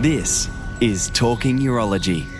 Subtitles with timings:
[0.00, 2.33] This is Talking Urology.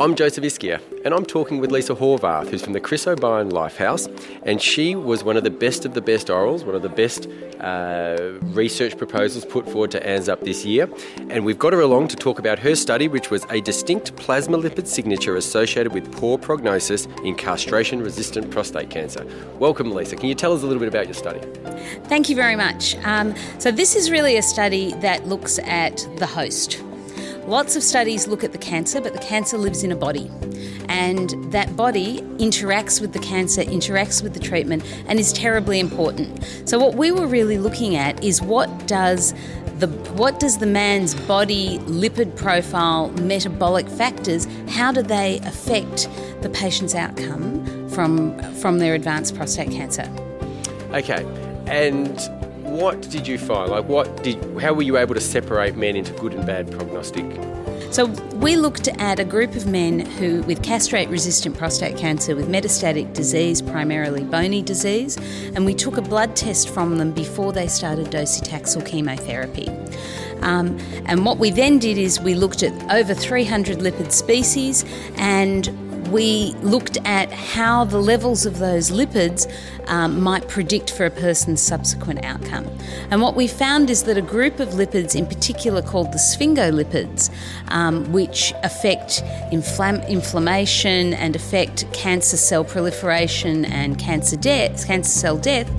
[0.00, 4.08] I'm Joseph Ischia, and I'm talking with Lisa Horvath, who's from the Chris O'Brien Lifehouse,
[4.44, 7.28] and she was one of the best of the best orals, one of the best
[7.60, 10.88] uh, research proposals put forward to ANZUP this year.
[11.28, 14.56] And we've got her along to talk about her study, which was a distinct plasma
[14.56, 19.26] lipid signature associated with poor prognosis in castration resistant prostate cancer.
[19.58, 20.16] Welcome, Lisa.
[20.16, 21.40] Can you tell us a little bit about your study?
[22.04, 22.96] Thank you very much.
[23.04, 26.82] Um, so, this is really a study that looks at the host.
[27.46, 30.30] Lots of studies look at the cancer, but the cancer lives in a body.
[30.88, 36.44] And that body interacts with the cancer, interacts with the treatment, and is terribly important.
[36.68, 39.34] So, what we were really looking at is what does
[39.78, 46.08] the, what does the man's body lipid profile, metabolic factors, how do they affect
[46.42, 50.08] the patient's outcome from, from their advanced prostate cancer?
[50.92, 51.24] Okay,
[51.66, 52.20] and
[52.70, 53.70] what did you find?
[53.70, 54.42] Like, what did?
[54.60, 57.24] How were you able to separate men into good and bad prognostic?
[57.90, 63.12] So we looked at a group of men who, with castrate-resistant prostate cancer, with metastatic
[63.14, 65.16] disease, primarily bony disease,
[65.56, 69.68] and we took a blood test from them before they started docetaxel chemotherapy.
[70.42, 74.84] Um, and what we then did is we looked at over 300 lipid species
[75.16, 75.68] and
[76.10, 79.50] we looked at how the levels of those lipids
[79.86, 82.66] um, might predict for a person's subsequent outcome.
[83.10, 87.30] And what we found is that a group of lipids, in particular called the sphingolipids,
[87.68, 95.38] um, which affect inflam- inflammation and affect cancer cell proliferation and cancer death, cancer cell
[95.38, 95.70] death,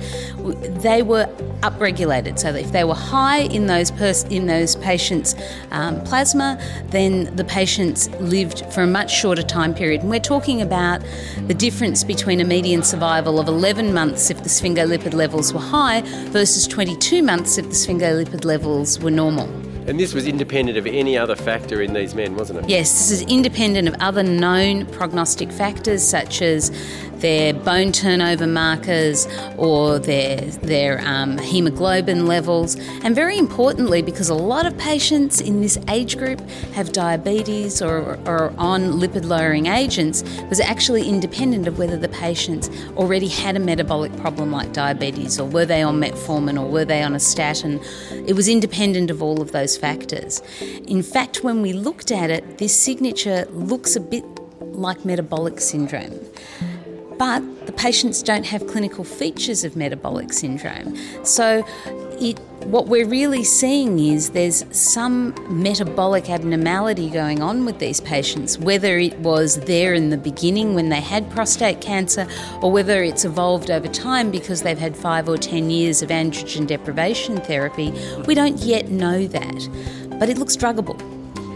[0.82, 1.26] they were
[1.62, 2.40] upregulated.
[2.40, 5.36] So if they were high in those pers- in those patients'
[5.72, 10.02] um, plasma, then the patients lived for a much shorter time period.
[10.02, 11.02] And we're talking about
[11.48, 16.02] the difference between a median survival of 11 months if the sphingolipid levels were high
[16.30, 19.71] versus 22 months if the sphingolipid levels were normal.
[19.88, 22.70] And this was independent of any other factor in these men, wasn't it?
[22.70, 26.72] Yes, this is independent of other known prognostic factors such as
[27.22, 34.36] their bone turnover markers or their their um, hemoglobin levels, and very importantly, because a
[34.36, 36.40] lot of patients in this age group
[36.74, 42.70] have diabetes or are on lipid lowering agents, was actually independent of whether the patients
[42.98, 47.04] already had a metabolic problem like diabetes or were they on metformin or were they
[47.04, 47.80] on a statin.
[48.28, 50.42] It was independent of all of those factors.
[50.88, 54.26] In fact, when we looked at it, this signature looks a bit
[54.60, 56.20] like metabolic syndrome
[57.22, 60.98] but the patients don't have clinical features of metabolic syndrome.
[61.24, 61.64] So
[62.20, 68.58] it, what we're really seeing is there's some metabolic abnormality going on with these patients,
[68.58, 72.28] whether it was there in the beginning when they had prostate cancer
[72.60, 76.66] or whether it's evolved over time because they've had five or ten years of androgen
[76.66, 77.94] deprivation therapy.
[78.26, 81.00] We don't yet know that, but it looks druggable.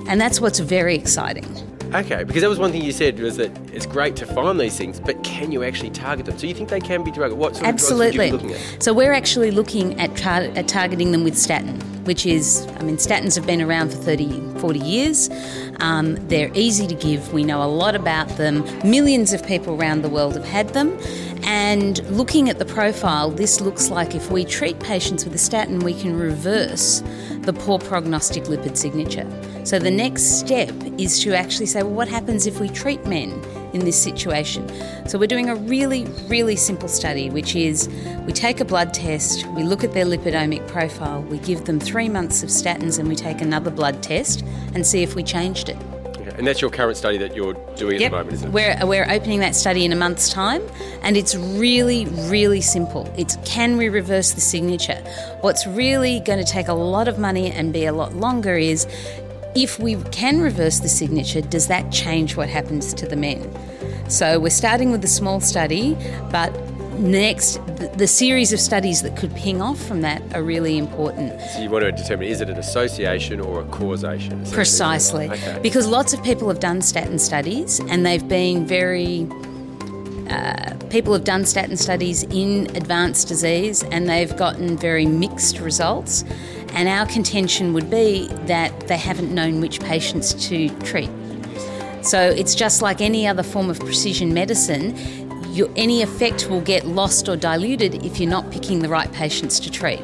[0.07, 1.75] And that's what's very exciting.
[1.95, 4.78] Okay, because that was one thing you said was that it's great to find these
[4.78, 6.38] things, but can you actually target them?
[6.38, 7.35] So you think they can be drugged?
[7.35, 8.07] What sort Absolutely.
[8.07, 8.83] of drugs would you be looking at?
[8.83, 12.97] So we're actually looking at, tar- at targeting them with statin, which is, I mean,
[12.97, 15.29] statins have been around for 30, 40 years.
[15.79, 17.31] Um, they're easy to give.
[17.31, 18.66] We know a lot about them.
[18.83, 21.00] Millions of people around the world have had them.
[21.44, 25.79] And looking at the profile, this looks like if we treat patients with a statin,
[25.79, 27.01] we can reverse
[27.45, 29.28] the poor prognostic lipid signature.
[29.63, 33.31] So the next step is to actually say, well, what happens if we treat men
[33.73, 34.69] in this situation?
[35.07, 37.89] So we're doing a really, really simple study, which is
[38.25, 42.09] we take a blood test, we look at their lipidomic profile, we give them three
[42.09, 45.77] months of statins, and we take another blood test and see if we changed it.
[46.38, 48.07] And that's your current study that you're doing yep.
[48.07, 48.53] at the moment, isn't it?
[48.53, 50.62] We're, we're opening that study in a month's time,
[51.01, 53.12] and it's really, really simple.
[53.18, 55.01] It's can we reverse the signature?
[55.41, 58.85] What's really going to take a lot of money and be a lot longer is
[59.56, 63.50] if we can reverse the signature, does that change what happens to the men?
[64.09, 65.97] So we're starting with a small study,
[66.29, 66.53] but
[67.00, 67.56] next,
[67.97, 71.39] the, series of studies that could ping off from that are really important.
[71.41, 74.45] So you want to determine is it an association or a causation?
[74.51, 75.30] Precisely.
[75.30, 75.59] Okay.
[75.62, 79.27] Because lots of people have done statin studies and they've been very.
[80.30, 86.24] Uh, people have done statin studies in advanced disease and they've gotten very mixed results.
[86.69, 91.09] And our contention would be that they haven't known which patients to treat.
[92.01, 94.95] So it's just like any other form of precision medicine
[95.56, 99.60] your, any effect will get lost or diluted if you're not picking the right patients
[99.62, 100.02] to treat.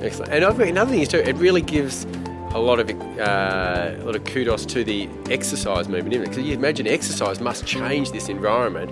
[0.00, 0.32] Excellent.
[0.32, 2.04] And another thing is too, it really gives
[2.52, 6.86] a lot of uh, a lot of kudos to the exercise movement, Because you imagine
[6.86, 8.90] exercise must change this environment.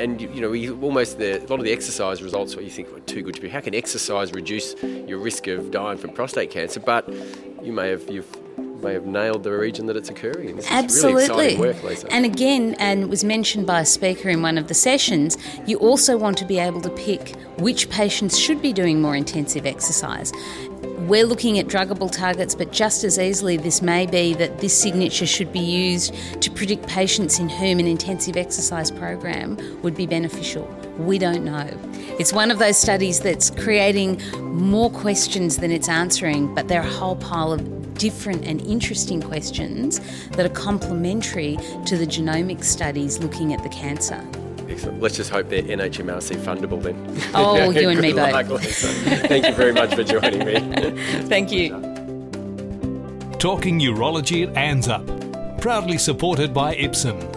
[0.00, 2.90] and you know, we almost the, a lot of the exercise results where you think,
[2.90, 3.48] well, too good to be.
[3.48, 6.80] How can exercise reduce your risk of dying from prostate cancer?
[6.80, 7.08] But
[7.62, 8.36] you may have you've
[8.84, 10.60] may have nailed the region that it's occurring in.
[10.68, 11.56] Absolutely.
[11.56, 15.78] Really and again, and was mentioned by a speaker in one of the sessions, you
[15.78, 20.32] also want to be able to pick which patients should be doing more intensive exercise.
[21.08, 25.26] We're looking at druggable targets, but just as easily, this may be that this signature
[25.26, 30.64] should be used to predict patients in whom an intensive exercise program would be beneficial.
[30.98, 31.68] We don't know.
[32.18, 36.86] It's one of those studies that's creating more questions than it's answering, but there are
[36.86, 40.00] a whole pile of different and interesting questions
[40.30, 41.56] that are complementary
[41.86, 44.24] to the genomic studies looking at the cancer.
[44.68, 45.00] Excellent.
[45.00, 46.96] Let's just hope they're NHMRC fundable then.
[47.34, 48.60] Oh, you and me both.
[49.28, 50.54] Thank you very much for joining me.
[51.28, 51.70] Thank you.
[53.38, 57.33] Talking Urology at ANZUP, proudly supported by Ipsen.